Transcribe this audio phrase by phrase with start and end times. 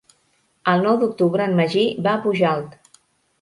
[0.71, 2.99] El nou d'octubre en Magí va a Pujalt.